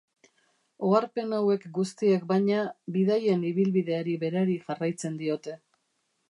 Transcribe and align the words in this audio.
Oharpen 0.85 1.35
hauek 1.39 1.67
guztiek, 1.75 2.25
baina, 2.31 2.63
bidaien 2.97 3.45
ibilbideari 3.51 4.17
berari 4.25 4.57
jarraitzen 4.65 5.21
diote. 5.23 5.57